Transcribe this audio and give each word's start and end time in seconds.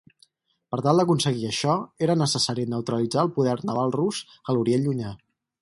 Per 0.75 0.79
tal 0.85 1.01
d'aconseguir 1.01 1.43
això, 1.49 1.75
era 2.07 2.17
necessari 2.23 2.67
neutralitzar 2.73 3.23
el 3.27 3.33
poder 3.39 3.55
naval 3.73 3.97
rus 4.01 4.27
a 4.47 4.57
l'Orient 4.57 4.89
llunyà. 4.89 5.17